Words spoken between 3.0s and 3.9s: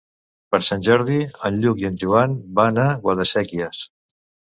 Guadasséquies.